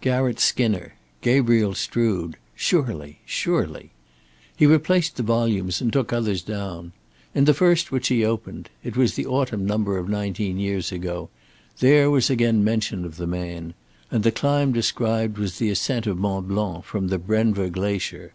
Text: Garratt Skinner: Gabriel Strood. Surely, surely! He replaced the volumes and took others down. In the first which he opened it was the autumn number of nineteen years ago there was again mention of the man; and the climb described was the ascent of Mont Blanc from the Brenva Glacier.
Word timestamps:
Garratt 0.00 0.38
Skinner: 0.38 0.94
Gabriel 1.22 1.74
Strood. 1.74 2.36
Surely, 2.54 3.18
surely! 3.26 3.90
He 4.54 4.64
replaced 4.64 5.16
the 5.16 5.24
volumes 5.24 5.80
and 5.80 5.92
took 5.92 6.12
others 6.12 6.40
down. 6.40 6.92
In 7.34 7.46
the 7.46 7.52
first 7.52 7.90
which 7.90 8.06
he 8.06 8.24
opened 8.24 8.70
it 8.84 8.96
was 8.96 9.14
the 9.14 9.26
autumn 9.26 9.66
number 9.66 9.98
of 9.98 10.08
nineteen 10.08 10.56
years 10.60 10.92
ago 10.92 11.30
there 11.80 12.12
was 12.12 12.30
again 12.30 12.62
mention 12.62 13.04
of 13.04 13.16
the 13.16 13.26
man; 13.26 13.74
and 14.08 14.22
the 14.22 14.30
climb 14.30 14.70
described 14.72 15.36
was 15.36 15.58
the 15.58 15.70
ascent 15.70 16.06
of 16.06 16.16
Mont 16.16 16.46
Blanc 16.46 16.84
from 16.84 17.08
the 17.08 17.18
Brenva 17.18 17.68
Glacier. 17.68 18.34